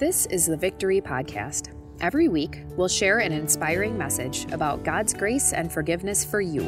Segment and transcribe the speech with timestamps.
[0.00, 1.74] This is the Victory Podcast.
[2.00, 6.62] Every week, we'll share an inspiring message about God's grace and forgiveness for you,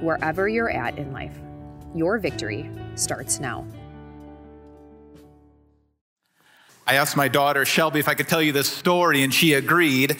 [0.00, 1.38] wherever you're at in life.
[1.94, 3.64] Your victory starts now.
[6.84, 10.16] I asked my daughter, Shelby, if I could tell you this story, and she agreed.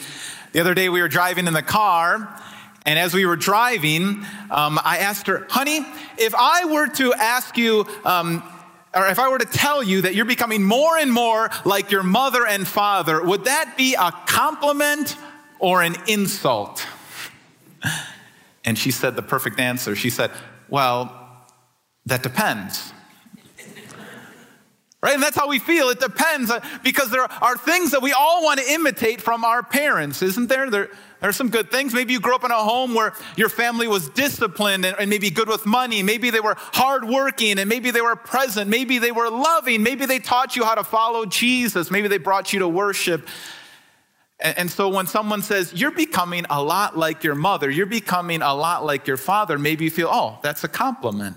[0.53, 2.33] The other day, we were driving in the car,
[2.85, 5.85] and as we were driving, um, I asked her, honey,
[6.17, 8.41] if I were to ask you, um,
[8.95, 12.03] or if I were to tell you that you're becoming more and more like your
[12.03, 15.15] mother and father, would that be a compliment
[15.59, 16.85] or an insult?
[18.65, 19.95] And she said the perfect answer.
[19.95, 20.31] She said,
[20.69, 21.11] Well,
[22.05, 22.93] that depends.
[25.03, 25.15] Right?
[25.15, 25.89] And that's how we feel.
[25.89, 29.61] It depends uh, because there are things that we all want to imitate from our
[29.61, 30.69] parents, isn't there?
[30.69, 30.89] There,
[31.19, 31.93] there are some good things.
[31.93, 35.29] Maybe you grew up in a home where your family was disciplined and, and maybe
[35.29, 36.03] good with money.
[36.03, 38.69] Maybe they were hardworking and maybe they were present.
[38.69, 39.83] Maybe they were loving.
[39.83, 41.91] Maybe they taught you how to follow Jesus.
[41.91, 43.27] Maybe they brought you to worship.
[44.39, 48.41] And, and so when someone says, You're becoming a lot like your mother, you're becoming
[48.41, 51.35] a lot like your father, maybe you feel, Oh, that's a compliment.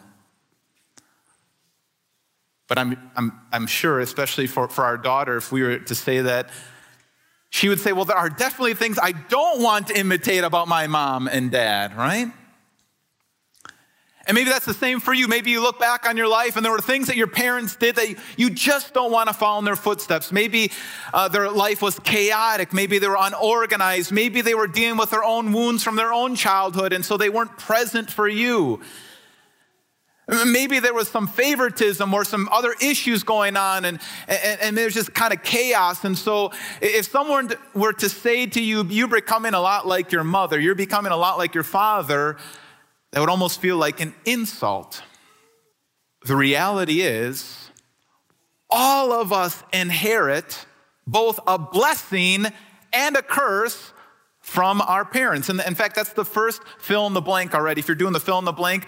[2.69, 6.21] But I'm, I'm, I'm sure, especially for, for our daughter, if we were to say
[6.23, 6.51] that,
[7.51, 10.87] she would say, Well, there are definitely things I don't want to imitate about my
[10.87, 12.33] mom and dad, right?
[14.27, 15.29] And maybe that's the same for you.
[15.29, 17.95] Maybe you look back on your life and there were things that your parents did
[17.95, 20.33] that you just don't want to follow in their footsteps.
[20.33, 20.73] Maybe
[21.15, 22.73] uh, their life was chaotic.
[22.73, 24.11] Maybe they were unorganized.
[24.11, 27.31] Maybe they were dealing with their own wounds from their own childhood, and so they
[27.31, 28.81] weren't present for you.
[30.29, 34.93] Maybe there was some favoritism or some other issues going on, and, and, and, there's
[34.93, 36.05] just kind of chaos.
[36.05, 40.25] And so, if someone were to say to you, You're becoming a lot like your
[40.25, 42.39] mother, you're becoming a lot like your father,
[43.13, 45.01] that would almost feel like an insult.
[46.25, 47.71] The reality is,
[48.69, 50.67] all of us inherit
[51.07, 52.47] both a blessing
[52.93, 53.93] and a curse
[54.41, 55.49] from our parents.
[55.49, 57.79] And in fact, that's the first fill in the blank already.
[57.79, 58.87] If you're doing the fill in the blank,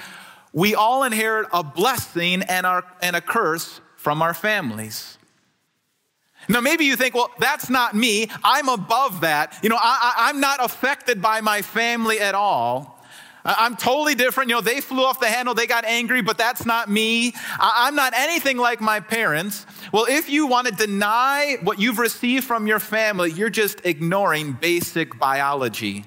[0.53, 5.19] we all inherit a blessing and, our, and a curse from our families.
[6.49, 8.29] Now, maybe you think, well, that's not me.
[8.43, 9.59] I'm above that.
[9.63, 12.99] You know, I, am not affected by my family at all.
[13.45, 14.51] I'm totally different.
[14.51, 17.35] You know, they flew off the handle, they got angry, but that's not me.
[17.59, 19.67] I'm not anything like my parents.
[19.93, 24.53] Well, if you want to deny what you've received from your family, you're just ignoring
[24.53, 26.05] basic biology.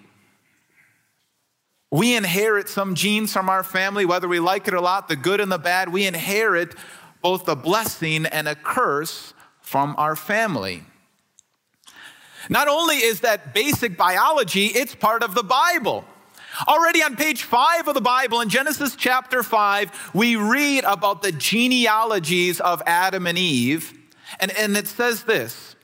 [1.91, 5.41] We inherit some genes from our family, whether we like it or not, the good
[5.41, 5.89] and the bad.
[5.89, 6.73] We inherit
[7.21, 10.83] both a blessing and a curse from our family.
[12.49, 16.05] Not only is that basic biology, it's part of the Bible.
[16.67, 21.31] Already on page five of the Bible, in Genesis chapter five, we read about the
[21.31, 23.93] genealogies of Adam and Eve.
[24.39, 25.75] And, and it says this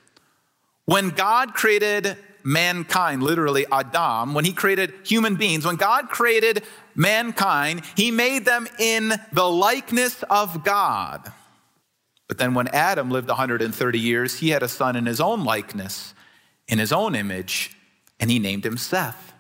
[0.86, 6.64] When God created mankind, literally Adam, when he created human beings, when God created
[6.96, 11.34] mankind, he made them in the likeness of God.
[12.30, 16.14] But then when Adam lived 130 years, he had a son in his own likeness,
[16.70, 17.76] in his own image,
[18.18, 19.34] and he named him Seth.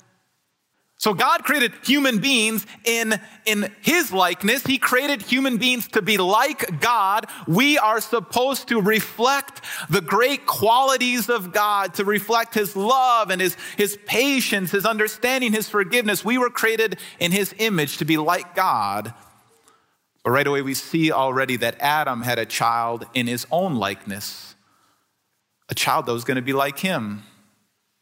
[0.99, 4.65] So God created human beings in, in his likeness.
[4.65, 7.27] He created human beings to be like God.
[7.47, 13.39] We are supposed to reflect the great qualities of God, to reflect his love and
[13.39, 16.25] his, his patience, his understanding, his forgiveness.
[16.25, 19.13] We were created in his image to be like God.
[20.23, 24.55] But right away, we see already that Adam had a child in his own likeness,
[25.69, 27.21] a child that was going to be like him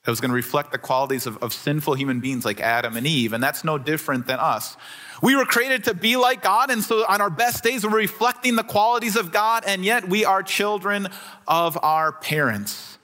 [0.06, 3.08] that was going to reflect the qualities of, of sinful human beings like Adam and
[3.08, 3.34] Eve.
[3.34, 4.78] And that's no different than us.
[5.22, 8.56] We were created to be like God, and so on our best days, we're reflecting
[8.56, 11.08] the qualities of God, and yet we are children
[11.48, 12.98] of our parents.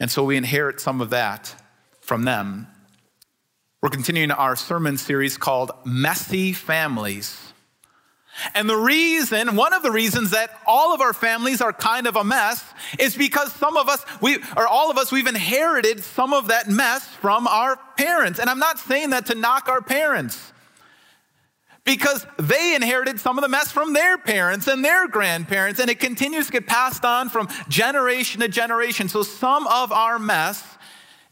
[0.00, 1.54] And so we inherit some of that
[2.00, 2.68] from them.
[3.80, 7.51] We're continuing our sermon series called Messy Families.
[8.54, 12.16] And the reason, one of the reasons that all of our families are kind of
[12.16, 12.64] a mess
[12.98, 16.68] is because some of us, we, or all of us, we've inherited some of that
[16.68, 18.38] mess from our parents.
[18.38, 20.52] And I'm not saying that to knock our parents
[21.84, 25.98] because they inherited some of the mess from their parents and their grandparents, and it
[25.98, 29.08] continues to get passed on from generation to generation.
[29.08, 30.64] So some of our mess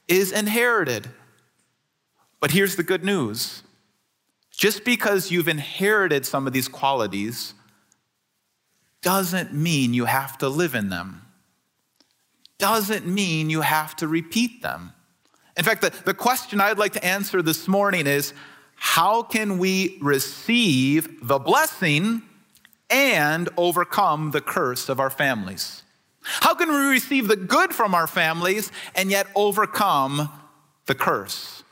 [0.08, 1.08] is inherited.
[2.40, 3.62] But here's the good news
[4.60, 7.54] just because you've inherited some of these qualities
[9.00, 11.22] doesn't mean you have to live in them,
[12.58, 14.92] doesn't mean you have to repeat them.
[15.56, 18.34] In fact, the, the question I'd like to answer this morning is
[18.74, 22.20] how can we receive the blessing
[22.90, 25.84] and overcome the curse of our families?
[26.20, 30.28] How can we receive the good from our families and yet overcome
[30.84, 31.62] the curse?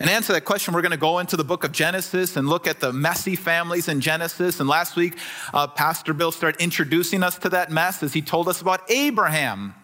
[0.00, 2.66] And answer that question, we're going to go into the book of Genesis and look
[2.66, 4.58] at the messy families in Genesis.
[4.58, 5.16] And last week,
[5.52, 9.74] uh, Pastor Bill started introducing us to that mess as he told us about Abraham.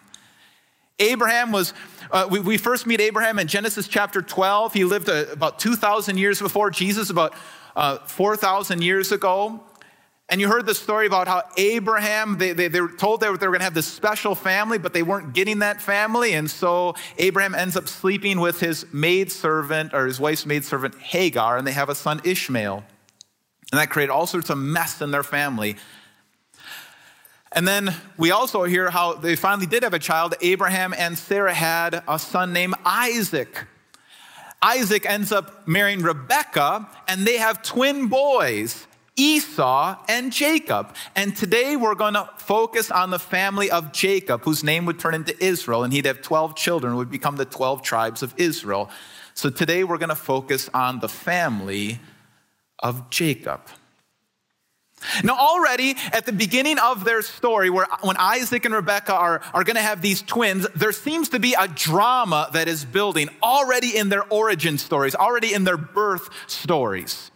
[0.99, 1.73] Abraham was,
[2.11, 4.73] uh, we, we, first meet Abraham in Genesis chapter 12.
[4.73, 7.33] He lived uh, about 2,000 years before Jesus, about
[7.77, 9.63] uh, 4,000 years ago.
[10.31, 13.37] And you heard the story about how Abraham, they, they, they were told they were,
[13.37, 16.31] they were going to have this special family, but they weren't getting that family.
[16.31, 21.67] And so Abraham ends up sleeping with his maidservant or his wife's maidservant Hagar, and
[21.67, 22.81] they have a son Ishmael.
[23.73, 25.75] And that created all sorts of mess in their family.
[27.51, 30.35] And then we also hear how they finally did have a child.
[30.39, 33.65] Abraham and Sarah had a son named Isaac.
[34.61, 38.87] Isaac ends up marrying Rebekah, and they have twin boys.
[39.15, 40.95] Esau and Jacob.
[41.15, 45.13] And today we're going to focus on the family of Jacob, whose name would turn
[45.13, 48.89] into Israel, and he'd have 12 children, would become the 12 tribes of Israel.
[49.33, 51.99] So today we're going to focus on the family
[52.79, 53.61] of Jacob.
[55.23, 59.63] Now, already at the beginning of their story, where when Isaac and Rebekah are, are
[59.63, 63.97] going to have these twins, there seems to be a drama that is building already
[63.97, 67.31] in their origin stories, already in their birth stories.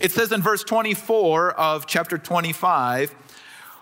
[0.00, 3.14] It says in verse 24 of chapter 25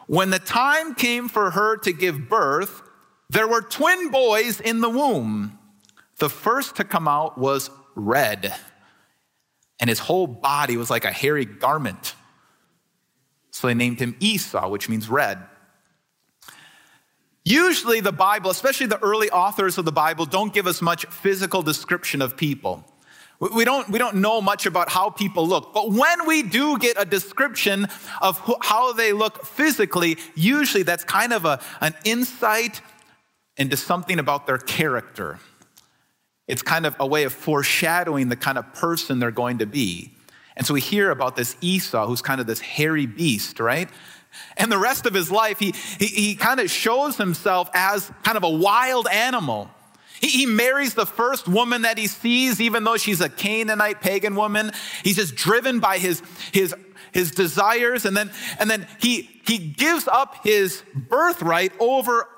[0.07, 2.83] when the time came for her to give birth,
[3.31, 5.59] there were twin boys in the womb.
[6.19, 8.55] The first to come out was red,
[9.81, 12.15] and his whole body was like a hairy garment.
[13.51, 15.39] So they named him Esau, which means red.
[17.45, 21.63] Usually, the Bible, especially the early authors of the Bible, don't give us much physical
[21.63, 22.85] description of people.
[23.51, 26.95] We don't, we don't know much about how people look, but when we do get
[26.97, 27.89] a description
[28.21, 32.81] of how they look physically, usually that's kind of a, an insight
[33.57, 35.41] into something about their character.
[36.47, 40.13] It's kind of a way of foreshadowing the kind of person they're going to be.
[40.57, 43.89] And so we hear about this Esau, who's kind of this hairy beast, right?
[44.57, 48.37] And the rest of his life, he, he, he kind of shows himself as kind
[48.37, 49.69] of a wild animal.
[50.23, 54.37] He, he marries the first woman that he sees, even though she's a Canaanite pagan
[54.37, 54.71] woman.
[55.03, 56.23] He's just driven by his,
[56.53, 56.75] his,
[57.13, 58.07] his desires.
[58.07, 62.29] And then, and then he, he gives up his birthright over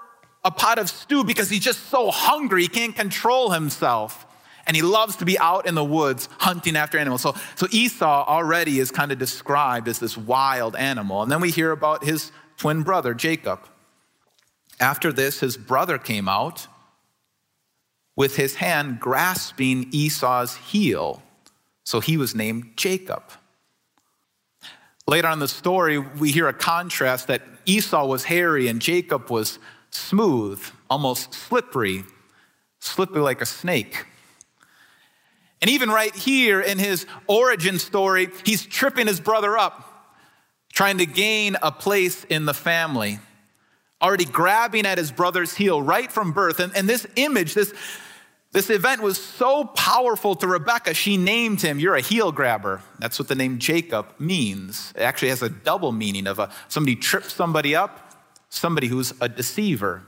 [0.42, 4.26] a pot of stew because he's just so hungry, he can't control himself.
[4.66, 7.20] And he loves to be out in the woods hunting after animals.
[7.20, 11.22] So, so Esau already is kind of described as this wild animal.
[11.22, 13.60] And then we hear about his twin brother, Jacob.
[14.80, 16.66] After this, his brother came out
[18.16, 21.22] with his hand grasping Esau's heel.
[21.84, 23.22] So he was named Jacob.
[25.06, 29.58] Later on the story, we hear a contrast that Esau was hairy and Jacob was
[29.90, 32.04] smooth, almost slippery,
[32.80, 34.06] slippery like a snake.
[35.60, 40.14] And even right here in his origin story, he's tripping his brother up,
[40.72, 43.18] trying to gain a place in the family,
[44.02, 46.60] already grabbing at his brother's heel right from birth.
[46.60, 47.72] And, and this image, this,
[48.54, 52.82] this event was so powerful to Rebecca, she named him, You're a heel grabber.
[53.00, 54.92] That's what the name Jacob means.
[54.94, 58.14] It actually has a double meaning of a, somebody trips somebody up,
[58.50, 60.04] somebody who's a deceiver.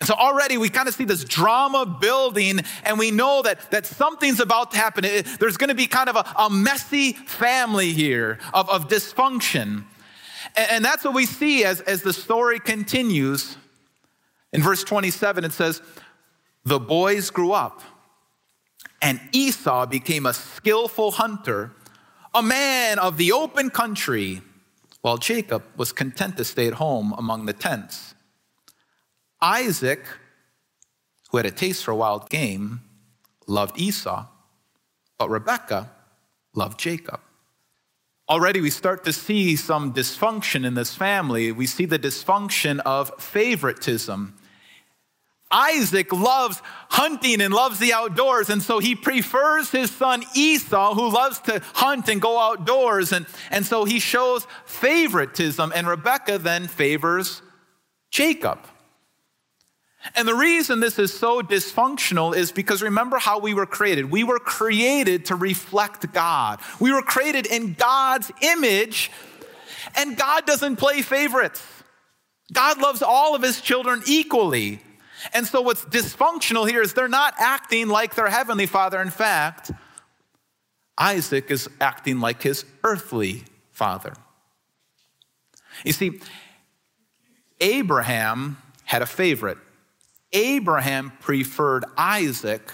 [0.00, 3.84] And so already we kind of see this drama building, and we know that, that
[3.84, 5.04] something's about to happen.
[5.04, 9.84] It, there's going to be kind of a, a messy family here of, of dysfunction.
[10.56, 13.58] And, and that's what we see as, as the story continues.
[14.54, 15.82] In verse 27, it says,
[16.68, 17.80] the boys grew up,
[19.00, 21.72] and Esau became a skillful hunter,
[22.34, 24.42] a man of the open country,
[25.00, 28.14] while Jacob was content to stay at home among the tents.
[29.40, 30.04] Isaac,
[31.30, 32.80] who had a taste for wild game,
[33.46, 34.26] loved Esau,
[35.16, 35.90] but Rebekah
[36.54, 37.20] loved Jacob.
[38.28, 41.50] Already we start to see some dysfunction in this family.
[41.50, 44.36] We see the dysfunction of favoritism.
[45.50, 51.10] Isaac loves hunting and loves the outdoors, and so he prefers his son Esau, who
[51.10, 53.12] loves to hunt and go outdoors.
[53.12, 57.40] And, and so he shows favoritism, and Rebekah then favors
[58.10, 58.58] Jacob.
[60.14, 64.10] And the reason this is so dysfunctional is because remember how we were created.
[64.10, 69.10] We were created to reflect God, we were created in God's image,
[69.96, 71.62] and God doesn't play favorites.
[72.52, 74.80] God loves all of his children equally.
[75.32, 79.00] And so, what's dysfunctional here is they're not acting like their heavenly father.
[79.00, 79.70] In fact,
[80.96, 84.14] Isaac is acting like his earthly father.
[85.84, 86.20] You see,
[87.60, 89.58] Abraham had a favorite.
[90.32, 92.72] Abraham preferred Isaac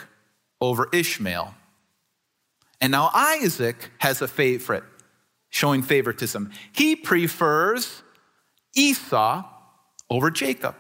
[0.61, 1.55] over Ishmael.
[2.81, 4.85] And now Isaac has a favorite,
[5.51, 6.51] showing favoritism.
[6.73, 8.03] He prefers
[8.75, 9.45] Esau
[10.11, 10.77] over Jacob.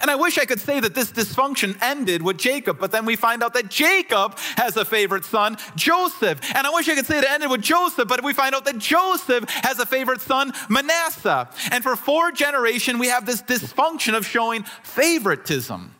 [0.00, 3.14] And I wish I could say that this dysfunction ended with Jacob, but then we
[3.14, 6.40] find out that Jacob has a favorite son, Joseph.
[6.54, 8.78] And I wish I could say it ended with Joseph, but we find out that
[8.78, 11.50] Joseph has a favorite son, Manasseh.
[11.70, 15.94] And for four generations, we have this dysfunction of showing favoritism.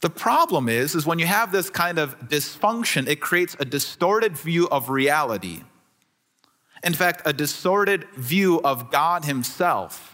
[0.00, 4.36] The problem is, is when you have this kind of dysfunction, it creates a distorted
[4.36, 5.62] view of reality.
[6.82, 10.11] In fact, a distorted view of God Himself.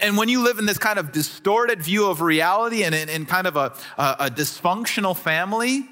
[0.00, 3.26] And when you live in this kind of distorted view of reality and in, in
[3.26, 5.86] kind of a, a, a dysfunctional family,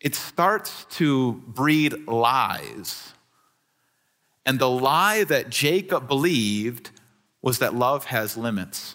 [0.00, 3.12] it starts to breed lies.
[4.44, 6.90] And the lie that Jacob believed
[7.42, 8.94] was that love has limits.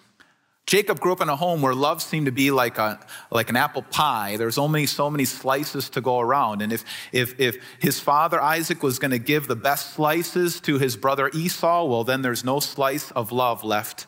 [0.66, 3.58] Jacob grew up in a home where love seemed to be like, a, like an
[3.58, 4.38] apple pie.
[4.38, 6.62] There's only so many slices to go around.
[6.62, 10.78] And if, if, if his father Isaac was going to give the best slices to
[10.78, 14.08] his brother Esau, well, then there's no slice of love left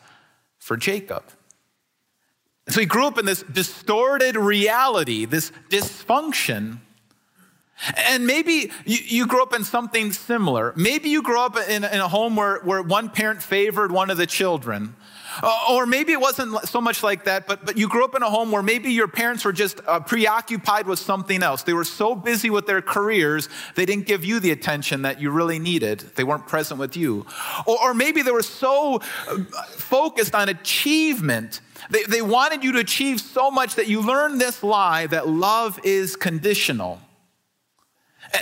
[0.64, 1.24] for Jacob.
[2.70, 6.78] So he grew up in this distorted reality, this dysfunction.
[7.96, 10.72] And maybe you, you grew up in something similar.
[10.76, 14.16] Maybe you grew up in, in a home where, where one parent favored one of
[14.16, 14.94] the children.
[15.42, 18.22] Uh, or maybe it wasn't so much like that, but, but you grew up in
[18.22, 21.62] a home where maybe your parents were just uh, preoccupied with something else.
[21.62, 25.30] They were so busy with their careers, they didn't give you the attention that you
[25.30, 26.00] really needed.
[26.14, 27.26] They weren't present with you.
[27.66, 31.60] Or, or maybe they were so uh, focused on achievement.
[31.90, 35.80] They, they wanted you to achieve so much that you learned this lie that love
[35.84, 37.00] is conditional.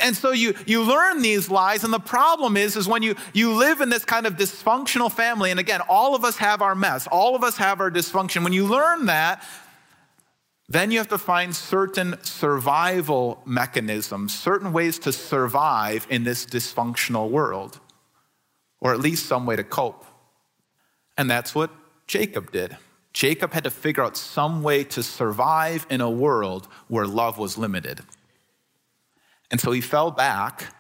[0.01, 3.53] And so you, you learn these lies, and the problem is, is when you, you
[3.53, 7.07] live in this kind of dysfunctional family, and again, all of us have our mess,
[7.09, 8.43] all of us have our dysfunction.
[8.43, 9.45] When you learn that,
[10.69, 17.29] then you have to find certain survival mechanisms, certain ways to survive in this dysfunctional
[17.29, 17.79] world,
[18.81, 20.07] or at least some way to cope.
[21.19, 21.71] And that's what
[22.07, 22.77] Jacob did.
[23.13, 27.59] Jacob had to figure out some way to survive in a world where love was
[27.59, 28.01] limited.
[29.53, 30.75] And so he fell back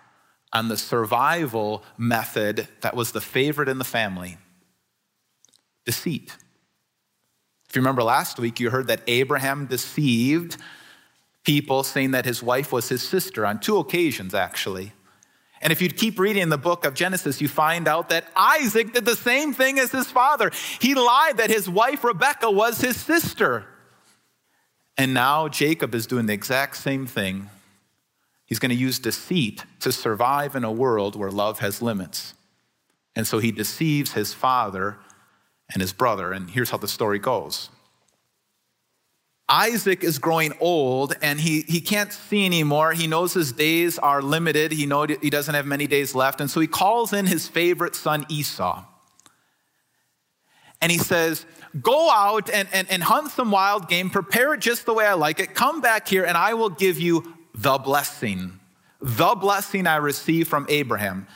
[0.52, 4.38] on the survival method that was the favorite in the family
[5.84, 6.36] deceit.
[7.68, 10.56] If you remember last week, you heard that Abraham deceived
[11.44, 14.92] people, saying that his wife was his sister on two occasions, actually.
[15.60, 19.04] And if you keep reading the book of Genesis, you find out that Isaac did
[19.04, 20.50] the same thing as his father.
[20.80, 23.64] He lied that his wife Rebekah was his sister.
[24.96, 27.48] And now Jacob is doing the exact same thing
[28.52, 32.34] He's going to use deceit to survive in a world where love has limits.
[33.16, 34.98] And so he deceives his father
[35.72, 36.32] and his brother.
[36.32, 37.70] And here's how the story goes
[39.48, 42.92] Isaac is growing old and he, he can't see anymore.
[42.92, 44.70] He knows his days are limited.
[44.72, 46.38] He knows he doesn't have many days left.
[46.38, 48.84] And so he calls in his favorite son, Esau.
[50.82, 51.46] And he says,
[51.80, 55.14] Go out and, and, and hunt some wild game, prepare it just the way I
[55.14, 55.54] like it.
[55.54, 58.58] Come back here and I will give you the blessing,
[59.00, 61.26] the blessing I received from Abraham.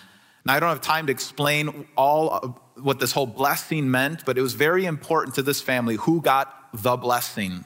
[0.45, 4.43] Now, I don't have time to explain all what this whole blessing meant, but it
[4.43, 7.65] was very important to this family who got the blessing.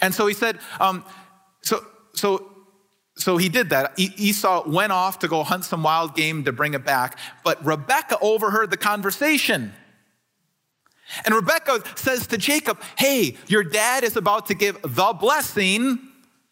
[0.00, 1.04] And so he said, um,
[1.62, 1.84] so,
[2.14, 2.50] so,
[3.16, 3.94] so he did that.
[3.98, 8.18] Esau went off to go hunt some wild game to bring it back, but Rebecca
[8.20, 9.72] overheard the conversation.
[11.24, 15.98] And Rebecca says to Jacob, Hey, your dad is about to give the blessing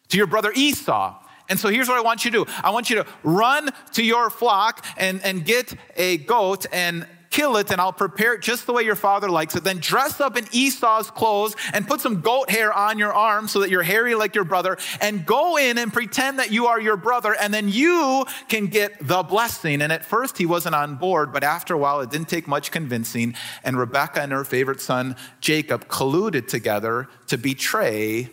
[0.09, 1.21] to your brother Esau.
[1.47, 4.03] And so here's what I want you to do I want you to run to
[4.03, 8.65] your flock and, and get a goat and kill it, and I'll prepare it just
[8.65, 9.63] the way your father likes it.
[9.65, 13.59] Then dress up in Esau's clothes and put some goat hair on your arm so
[13.59, 16.95] that you're hairy like your brother, and go in and pretend that you are your
[16.95, 19.81] brother, and then you can get the blessing.
[19.81, 22.71] And at first, he wasn't on board, but after a while, it didn't take much
[22.71, 23.35] convincing,
[23.65, 28.29] and Rebecca and her favorite son, Jacob, colluded together to betray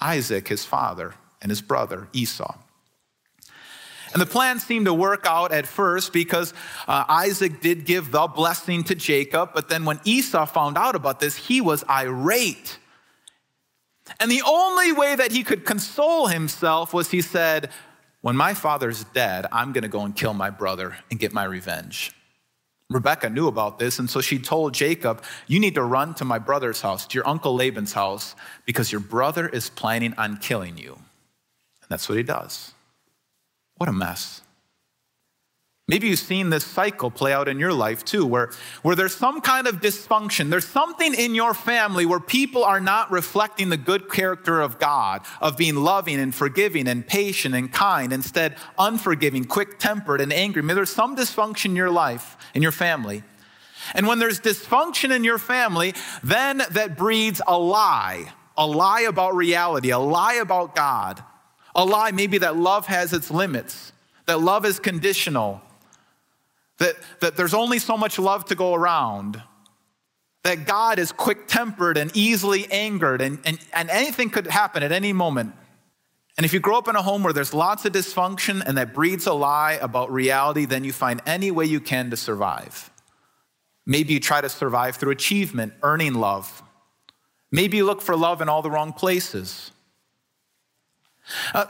[0.00, 2.56] Isaac, his father, and his brother, Esau.
[4.12, 6.54] And the plan seemed to work out at first because
[6.86, 11.20] uh, Isaac did give the blessing to Jacob, but then when Esau found out about
[11.20, 12.78] this, he was irate.
[14.18, 17.70] And the only way that he could console himself was he said,
[18.22, 21.44] When my father's dead, I'm going to go and kill my brother and get my
[21.44, 22.12] revenge.
[22.90, 26.38] Rebecca knew about this, and so she told Jacob, You need to run to my
[26.38, 30.94] brother's house, to your uncle Laban's house, because your brother is planning on killing you.
[30.94, 32.72] And that's what he does.
[33.76, 34.40] What a mess.
[35.88, 38.50] Maybe you've seen this cycle play out in your life too, where,
[38.82, 40.50] where there's some kind of dysfunction.
[40.50, 45.22] There's something in your family where people are not reflecting the good character of God,
[45.40, 50.60] of being loving and forgiving and patient and kind, instead, unforgiving, quick tempered, and angry.
[50.60, 53.22] Maybe there's some dysfunction in your life, in your family.
[53.94, 59.34] And when there's dysfunction in your family, then that breeds a lie, a lie about
[59.34, 61.24] reality, a lie about God,
[61.74, 63.94] a lie maybe that love has its limits,
[64.26, 65.62] that love is conditional
[66.78, 69.42] that, that there's only so much love to go around,
[70.44, 74.92] that God is quick tempered and easily angered, and, and, and anything could happen at
[74.92, 75.54] any moment.
[76.36, 78.94] And if you grow up in a home where there's lots of dysfunction and that
[78.94, 82.90] breeds a lie about reality, then you find any way you can to survive.
[83.84, 86.62] Maybe you try to survive through achievement, earning love.
[87.50, 89.72] Maybe you look for love in all the wrong places.
[91.52, 91.66] Uh,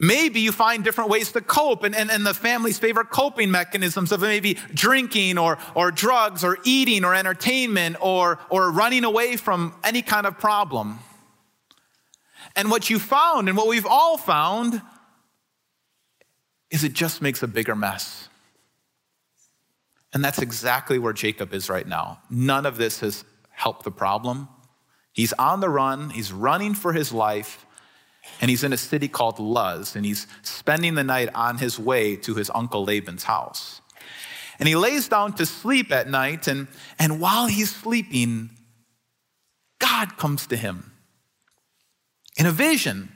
[0.00, 4.10] Maybe you find different ways to cope, and, and, and, the family's favorite coping mechanisms
[4.10, 9.72] of maybe drinking or, or drugs or eating or entertainment or, or running away from
[9.84, 10.98] any kind of problem.
[12.56, 14.82] And what you found, and what we've all found,
[16.70, 18.28] is it just makes a bigger mess.
[20.12, 22.20] And that's exactly where Jacob is right now.
[22.30, 24.48] None of this has helped the problem.
[25.12, 27.64] He's on the run, he's running for his life
[28.40, 32.16] and he's in a city called Luz, and he's spending the night on his way
[32.16, 33.80] to his uncle Laban's house.
[34.58, 38.50] And he lays down to sleep at night, and, and while he's sleeping,
[39.78, 40.92] God comes to him
[42.36, 43.10] in a vision.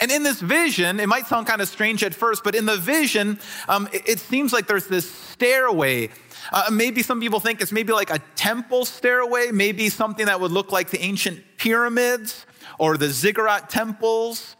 [0.00, 2.76] And in this vision, it might sound kind of strange at first, but in the
[2.76, 6.08] vision, um, it, it, seems like there's this stairway.
[6.52, 10.52] Uh, maybe some people think it's maybe like a temple stairway, maybe something that would
[10.52, 12.46] look like the ancient pyramids
[12.78, 14.56] or the ziggurat temples.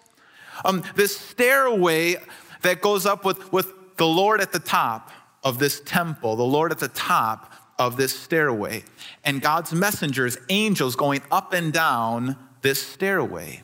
[0.65, 2.17] Um, this stairway
[2.63, 5.11] that goes up with, with the Lord at the top
[5.43, 8.85] of this temple, the Lord at the top of this stairway,
[9.25, 13.63] and God's messengers, angels going up and down this stairway.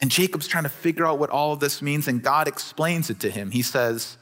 [0.00, 3.20] And Jacob's trying to figure out what all of this means, and God explains it
[3.20, 3.50] to him.
[3.50, 4.16] He says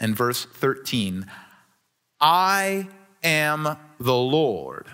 [0.00, 1.26] in verse 13,
[2.20, 2.88] I
[3.22, 4.86] am the Lord,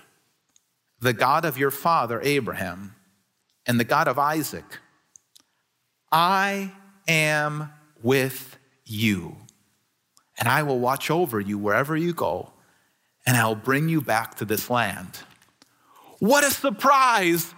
[1.01, 2.96] the God of your father Abraham
[3.67, 4.65] and the God of Isaac.
[6.13, 6.73] I
[7.09, 7.71] am
[8.03, 9.37] with you,
[10.39, 12.53] and I will watch over you wherever you go,
[13.27, 15.19] and I'll bring you back to this land.
[16.19, 17.53] What a surprise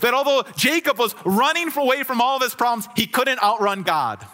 [0.00, 4.26] that although Jacob was running away from all of his problems, he couldn't outrun God.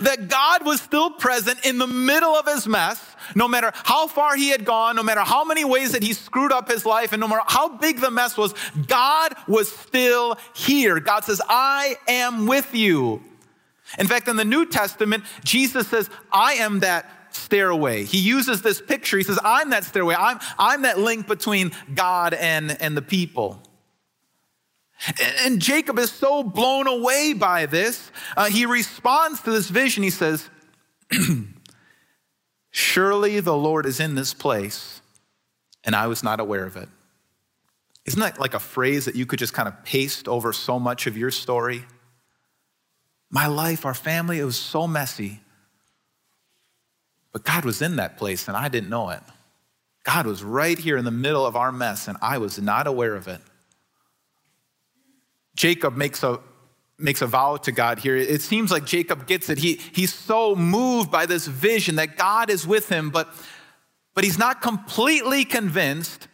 [0.00, 4.36] That God was still present in the middle of his mess, no matter how far
[4.36, 7.20] he had gone, no matter how many ways that he screwed up his life, and
[7.20, 8.54] no matter how big the mess was,
[8.86, 11.00] God was still here.
[11.00, 13.22] God says, I am with you.
[13.98, 18.04] In fact, in the New Testament, Jesus says, I am that stairway.
[18.04, 19.16] He uses this picture.
[19.16, 20.14] He says, I'm that stairway.
[20.16, 23.62] I'm, I'm that link between God and, and the people.
[25.42, 28.10] And Jacob is so blown away by this.
[28.36, 30.02] Uh, he responds to this vision.
[30.02, 30.48] He says,
[32.80, 35.02] Surely the Lord is in this place,
[35.84, 36.88] and I was not aware of it.
[38.06, 41.06] Isn't that like a phrase that you could just kind of paste over so much
[41.06, 41.84] of your story?
[43.30, 45.40] My life, our family, it was so messy.
[47.32, 49.20] But God was in that place, and I didn't know it.
[50.02, 53.14] God was right here in the middle of our mess, and I was not aware
[53.14, 53.42] of it.
[55.54, 56.40] Jacob makes a,
[57.00, 58.16] makes a vow to God here.
[58.16, 59.58] It seems like Jacob gets it.
[59.58, 63.28] He, he's so moved by this vision that God is with him, but,
[64.14, 66.28] but he's not completely convinced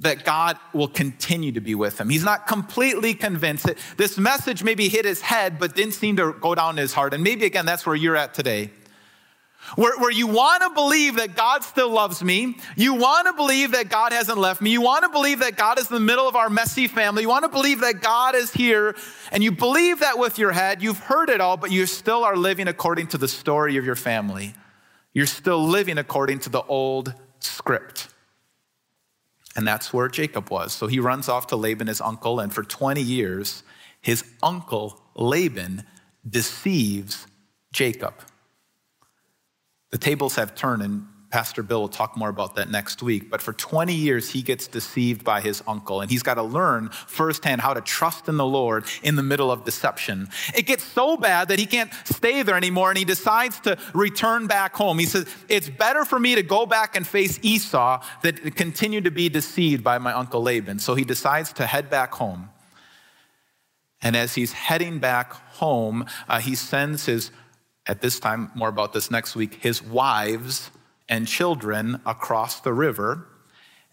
[0.00, 2.08] that God will continue to be with him.
[2.08, 6.32] He's not completely convinced that this message maybe hit his head, but didn't seem to
[6.32, 7.12] go down his heart.
[7.12, 8.70] And maybe again, that's where you're at today
[9.76, 12.56] where, where you want to believe that God still loves me.
[12.76, 14.70] You want to believe that God hasn't left me.
[14.70, 17.22] You want to believe that God is in the middle of our messy family.
[17.22, 18.96] You want to believe that God is here.
[19.30, 20.82] And you believe that with your head.
[20.82, 23.96] You've heard it all, but you still are living according to the story of your
[23.96, 24.54] family.
[25.12, 28.08] You're still living according to the old script.
[29.56, 30.72] And that's where Jacob was.
[30.72, 33.62] So he runs off to Laban, his uncle, and for 20 years,
[34.00, 35.84] his uncle Laban
[36.28, 37.26] deceives
[37.72, 38.14] Jacob.
[39.90, 43.30] The tables have turned, and Pastor Bill will talk more about that next week.
[43.30, 46.88] But for 20 years, he gets deceived by his uncle, and he's got to learn
[46.90, 50.28] firsthand how to trust in the Lord in the middle of deception.
[50.56, 54.48] It gets so bad that he can't stay there anymore, and he decides to return
[54.48, 54.98] back home.
[54.98, 59.00] He says, It's better for me to go back and face Esau than to continue
[59.00, 60.80] to be deceived by my uncle Laban.
[60.80, 62.50] So he decides to head back home.
[64.02, 67.30] And as he's heading back home, uh, he sends his
[67.90, 70.70] at this time, more about this next week, his wives
[71.08, 73.26] and children across the river,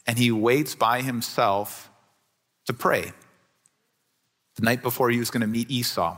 [0.06, 1.90] and he waits by himself
[2.68, 3.12] to pray
[4.56, 6.16] the night before he was going to meet Esau.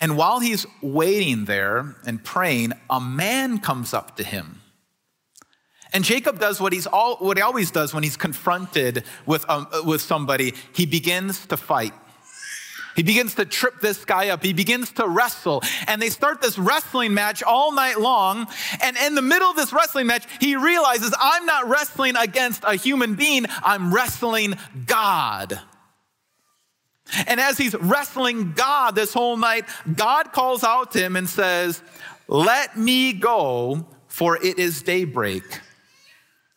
[0.00, 4.62] And while he's waiting there and praying, a man comes up to him.
[5.92, 9.68] And Jacob does what, he's all, what he always does when he's confronted with, um,
[9.84, 10.52] with somebody.
[10.74, 11.94] He begins to fight.
[12.96, 14.42] He begins to trip this guy up.
[14.42, 15.62] He begins to wrestle.
[15.86, 18.46] And they start this wrestling match all night long.
[18.82, 22.74] And in the middle of this wrestling match, he realizes I'm not wrestling against a
[22.74, 24.54] human being, I'm wrestling
[24.86, 25.60] God.
[27.26, 31.82] And as he's wrestling God this whole night, God calls out to him and says,
[32.26, 35.44] Let me go, for it is daybreak.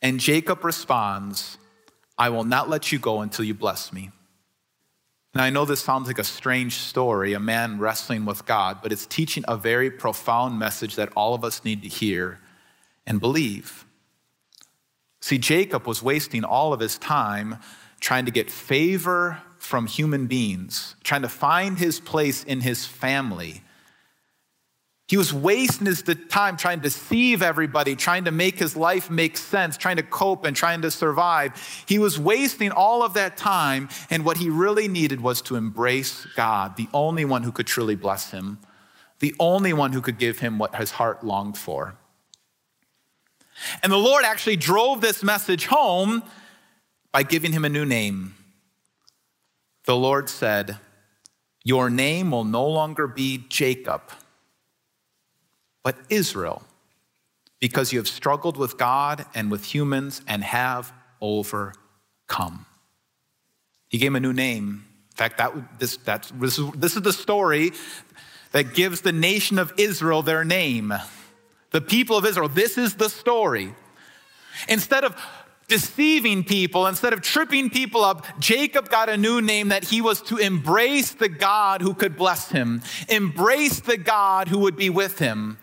[0.01, 1.57] And Jacob responds,
[2.17, 4.11] I will not let you go until you bless me.
[5.39, 8.91] Now, I know this sounds like a strange story, a man wrestling with God, but
[8.91, 12.41] it's teaching a very profound message that all of us need to hear
[13.07, 13.85] and believe.
[15.21, 17.55] See, Jacob was wasting all of his time
[18.01, 23.61] trying to get favor from human beings, trying to find his place in his family.
[25.09, 29.37] He was wasting his time trying to deceive everybody, trying to make his life make
[29.37, 31.83] sense, trying to cope and trying to survive.
[31.87, 36.27] He was wasting all of that time, and what he really needed was to embrace
[36.35, 38.59] God, the only one who could truly bless him,
[39.19, 41.95] the only one who could give him what his heart longed for.
[43.81, 46.23] And the Lord actually drove this message home
[47.11, 48.35] by giving him a new name
[49.89, 50.77] the Lord said,
[51.63, 54.03] Your name will no longer be Jacob,
[55.89, 56.61] but Israel,
[57.59, 62.67] because you have struggled with God and with humans and have overcome.
[63.89, 64.85] He gave him a new name.
[65.09, 67.71] In fact, that, this, this is the story
[68.51, 70.93] that gives the nation of Israel their name.
[71.71, 73.73] The people of Israel, this is the story.
[74.67, 75.19] Instead of
[75.67, 80.21] deceiving people, instead of tripping people up, Jacob got a new name that he was
[80.21, 85.17] to embrace the God who could bless him, embrace the God who would be with
[85.17, 85.57] him.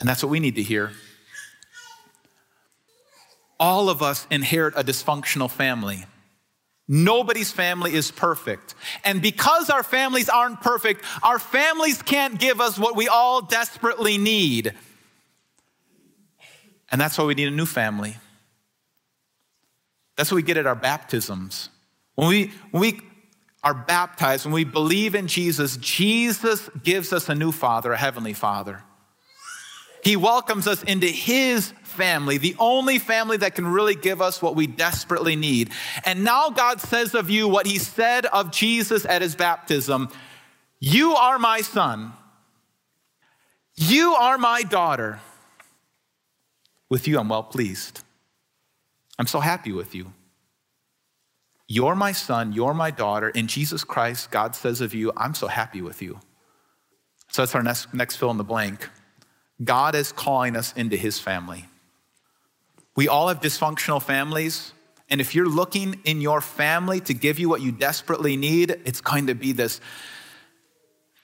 [0.00, 0.92] And that's what we need to hear.
[3.60, 6.04] All of us inherit a dysfunctional family.
[6.86, 8.74] Nobody's family is perfect.
[9.04, 14.16] And because our families aren't perfect, our families can't give us what we all desperately
[14.16, 14.72] need.
[16.90, 18.16] And that's why we need a new family.
[20.16, 21.68] That's what we get at our baptisms.
[22.14, 23.00] When we, when we
[23.62, 28.32] are baptized, when we believe in Jesus, Jesus gives us a new father, a heavenly
[28.32, 28.82] father.
[30.02, 34.54] He welcomes us into his family, the only family that can really give us what
[34.54, 35.70] we desperately need.
[36.04, 40.08] And now God says of you what he said of Jesus at his baptism
[40.80, 42.12] You are my son.
[43.74, 45.20] You are my daughter.
[46.88, 48.00] With you, I'm well pleased.
[49.18, 50.12] I'm so happy with you.
[51.68, 53.28] You're my son, you're my daughter.
[53.28, 56.18] In Jesus Christ, God says of you, I'm so happy with you.
[57.30, 58.88] So that's our next, next fill in the blank.
[59.62, 61.66] God is calling us into his family.
[62.94, 64.72] We all have dysfunctional families.
[65.10, 69.00] And if you're looking in your family to give you what you desperately need, it's
[69.00, 69.80] going to be this,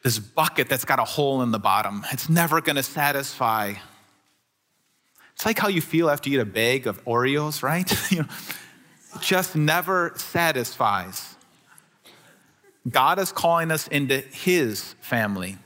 [0.02, 2.04] this bucket that's got a hole in the bottom.
[2.12, 3.74] It's never going to satisfy.
[5.34, 7.92] It's like how you feel after you eat a bag of Oreos, right?
[8.10, 8.28] you know,
[9.14, 11.34] it just never satisfies.
[12.88, 15.58] God is calling us into His family.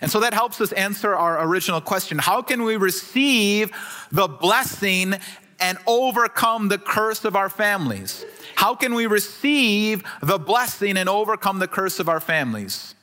[0.00, 3.70] And so that helps us answer our original question How can we receive
[4.10, 5.14] the blessing
[5.58, 8.24] and overcome the curse of our families?
[8.56, 12.94] How can we receive the blessing and overcome the curse of our families?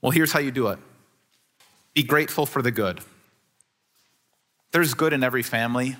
[0.00, 0.78] Well, here's how you do it
[1.94, 3.00] be grateful for the good.
[4.72, 5.96] There's good in every family.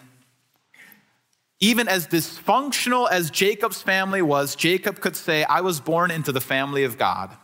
[1.59, 6.40] Even as dysfunctional as Jacob's family was, Jacob could say, I was born into the
[6.40, 7.37] family of God.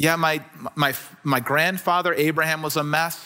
[0.00, 0.42] Yeah, my,
[0.76, 3.22] my, my grandfather Abraham was a mess,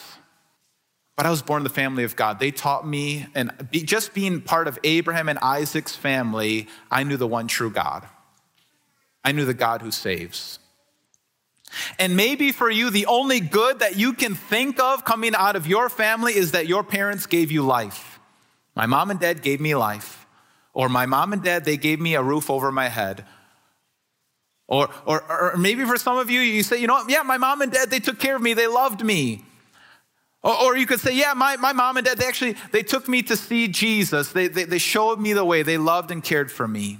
[1.15, 2.41] but I was born in the family of God.
[2.41, 7.29] They taught me, and just being part of Abraham and Isaac's family, I knew the
[7.29, 8.09] one true God.
[9.25, 10.59] I knew the God who saves.
[11.97, 15.69] And maybe for you, the only good that you can think of coming out of
[15.69, 18.19] your family is that your parents gave you life.
[18.75, 20.27] My mom and dad gave me life.
[20.73, 23.25] Or my mom and dad, they gave me a roof over my head.
[24.67, 27.05] Or, or, or maybe for some of you, you say, you know?
[27.09, 28.55] Yeah, my mom and dad, they took care of me.
[28.55, 29.45] They loved me.
[30.43, 33.09] Or, or you could say, yeah, my, my mom and dad, they actually, they took
[33.09, 34.33] me to see Jesus.
[34.33, 35.63] They, they, they showed me the way.
[35.63, 36.99] They loved and cared for me.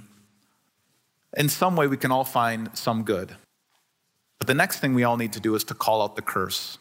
[1.35, 3.35] In some way, we can all find some good.
[4.37, 6.77] But the next thing we all need to do is to call out the curse.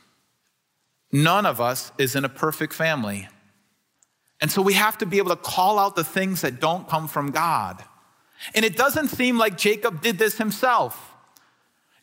[1.11, 3.29] None of us is in a perfect family.
[4.41, 7.09] And so we have to be able to call out the things that don't come
[7.09, 7.83] from God.
[8.55, 11.15] And it doesn't seem like Jacob did this himself.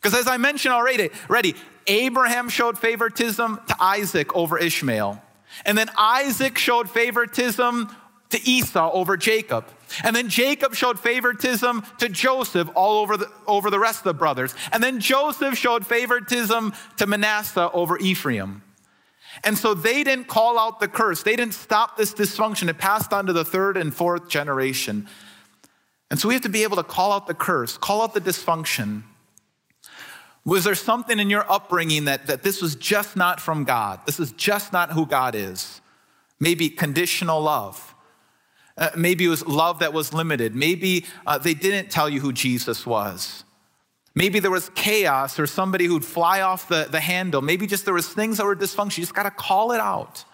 [0.01, 1.55] Because as I mentioned already, already,
[1.87, 5.21] Abraham showed favoritism to Isaac over Ishmael.
[5.65, 7.95] And then Isaac showed favoritism
[8.29, 9.65] to Esau over Jacob.
[10.03, 14.13] And then Jacob showed favoritism to Joseph all over the, over the rest of the
[14.13, 14.55] brothers.
[14.71, 18.63] And then Joseph showed favoritism to Manasseh over Ephraim.
[19.43, 21.23] And so they didn't call out the curse.
[21.23, 22.69] They didn't stop this dysfunction.
[22.69, 25.07] It passed on to the third and fourth generation.
[26.11, 28.19] And so we have to be able to call out the curse, call out the
[28.19, 29.03] dysfunction.
[30.43, 34.01] Was there something in your upbringing that, that this was just not from God?
[34.05, 35.79] This is just not who God is?
[36.37, 37.95] Maybe conditional love.
[38.77, 40.53] Uh, maybe it was love that was limited.
[40.53, 43.45] Maybe uh, they didn't tell you who Jesus was.
[44.13, 47.41] Maybe there was chaos or somebody who'd fly off the, the handle.
[47.41, 48.97] Maybe just there was things that were dysfunction.
[48.97, 50.25] You just got to call it out.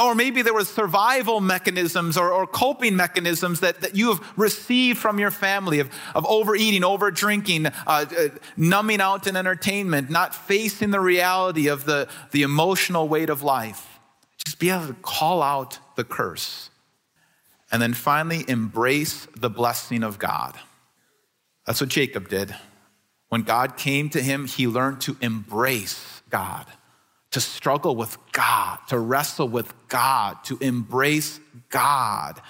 [0.00, 4.98] Or maybe there was survival mechanisms or, or coping mechanisms that, that you have received
[4.98, 10.34] from your family of, of overeating, over drinking, uh, uh, numbing out in entertainment, not
[10.34, 13.98] facing the reality of the, the emotional weight of life.
[14.44, 16.70] Just be able to call out the curse.
[17.72, 20.54] And then finally, embrace the blessing of God.
[21.66, 22.54] That's what Jacob did.
[23.28, 26.66] When God came to him, he learned to embrace God,
[27.32, 32.40] to struggle with God, to wrestle with God, to embrace God.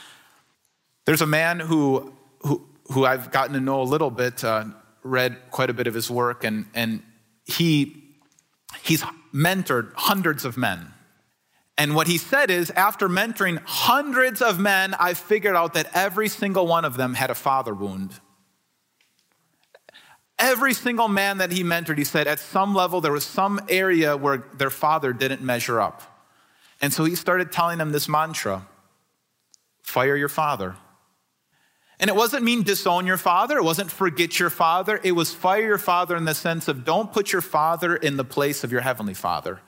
[1.07, 4.65] There's a man who, who, who I've gotten to know a little bit, uh,
[5.03, 7.03] read quite a bit of his work, and, and
[7.45, 8.05] he,
[8.83, 10.93] he's mentored hundreds of men.
[11.79, 16.29] And what he said is, after mentoring hundreds of men, I figured out that every
[16.29, 18.19] single one of them had a father wound.
[20.39, 24.17] Every single man that he mentored, he said, at some level, there was some area
[24.17, 26.03] where their father didn't measure up.
[26.81, 28.67] And so he started telling them this mantra
[29.83, 30.77] fire your father.
[31.99, 35.01] And it wasn't mean disown your father, it wasn't forget your father.
[35.03, 38.25] It was fire your father in the sense of don't put your father in the
[38.25, 39.61] place of your heavenly father.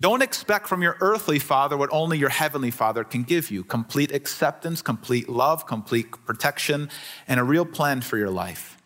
[0.00, 4.12] Don't expect from your earthly father what only your heavenly father can give you complete
[4.12, 6.88] acceptance, complete love, complete protection,
[7.28, 8.77] and a real plan for your life.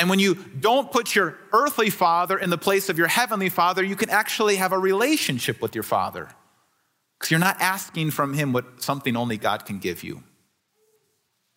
[0.00, 3.84] And when you don't put your earthly father in the place of your heavenly father,
[3.84, 6.30] you can actually have a relationship with your father.
[7.18, 10.22] Because you're not asking from him what something only God can give you.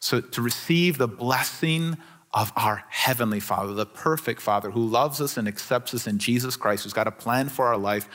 [0.02, 1.98] So to receive the blessing
[2.34, 6.58] of our heavenly father, the perfect father who loves us and accepts us in Jesus
[6.58, 8.10] Christ, who's got a plan for our life,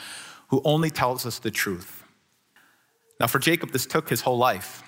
[0.49, 2.05] who only tells us the truth.
[3.19, 4.83] Now, for Jacob, this took his whole life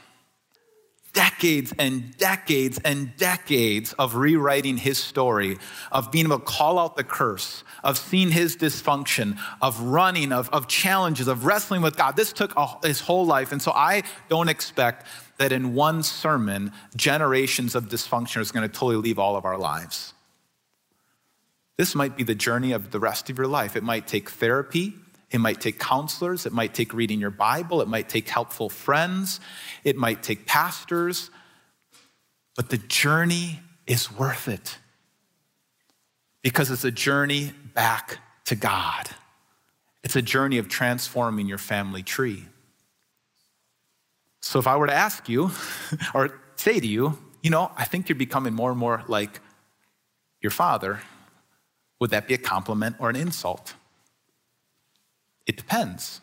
[1.21, 5.59] decades and decades and decades of rewriting his story,
[5.93, 10.49] of being able to call out the curse, of seeing his dysfunction, of running, of,
[10.49, 12.17] of challenges, of wrestling with God.
[12.17, 13.53] This took his whole life.
[13.53, 15.07] And so I don't expect
[15.37, 19.59] that in one sermon, generations of dysfunction is going to totally leave all of our
[19.59, 20.15] lives.
[21.77, 23.77] This might be the journey of the rest of your life.
[23.77, 24.95] It might take therapy.
[25.31, 29.41] It might take counselors, it might take reading your Bible, it might take helpful friends,
[29.85, 31.31] it might take pastors,
[32.57, 34.79] but the journey is worth it
[36.43, 39.09] because it's a journey back to God.
[40.03, 42.45] It's a journey of transforming your family tree.
[44.41, 45.51] So if I were to ask you
[46.15, 49.41] or say to you, you know, I think you're becoming more and more like
[50.41, 51.01] your father,
[52.01, 53.75] would that be a compliment or an insult?
[55.51, 56.21] It depends.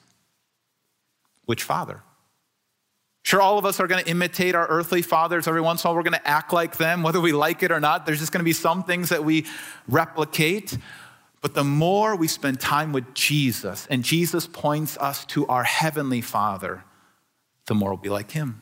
[1.48, 2.02] Which father?
[3.24, 5.50] Sure, all of us are going to imitate our earthly fathers.
[5.50, 7.70] Every once in a while, we're going to act like them, whether we like it
[7.70, 8.06] or not.
[8.06, 9.46] There's just going to be some things that we
[9.90, 10.78] replicate.
[11.42, 16.22] But the more we spend time with Jesus, and Jesus points us to our heavenly
[16.22, 16.86] Father,
[17.66, 18.62] the more we'll be like Him.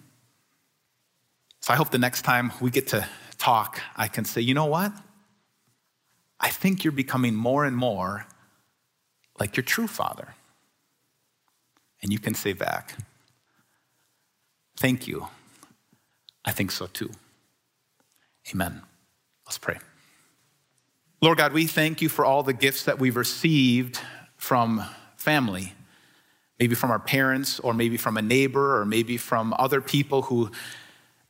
[1.62, 4.66] So I hope the next time we get to talk, I can say, you know
[4.66, 4.92] what?
[6.40, 8.26] I think you're becoming more and more
[9.40, 10.34] like your true Father.
[12.06, 12.94] And you can say back,
[14.78, 15.28] Thank you.
[16.46, 17.10] I think so too.
[18.54, 18.84] Amen.
[19.48, 19.80] Let's pray.
[21.20, 24.00] Lord God, we thank you for all the gifts that we've received
[24.38, 25.74] from family,
[26.60, 30.52] maybe from our parents, or maybe from a neighbor, or maybe from other people who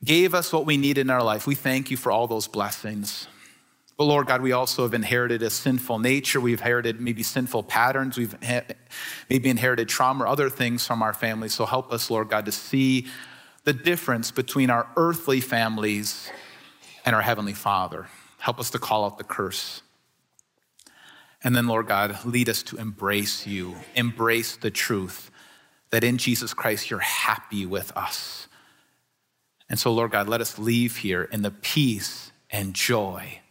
[0.03, 1.47] gave us what we need in our life.
[1.47, 3.29] We thank you for all those blessings.
[3.97, 6.41] But Lord God, we also have inherited a sinful nature.
[6.41, 8.17] We've inherited maybe sinful patterns.
[8.17, 8.35] We've
[9.29, 11.53] maybe inherited trauma or other things from our families.
[11.53, 13.07] So help us, Lord God, to see
[13.63, 16.29] the difference between our earthly families
[17.05, 18.07] and our Heavenly Father.
[18.37, 19.81] Help us to call out the curse.
[21.41, 25.31] And then, Lord God, lead us to embrace you, embrace the truth
[25.91, 28.47] that in Jesus Christ you're happy with us.
[29.69, 33.39] And so, Lord God, let us leave here in the peace and joy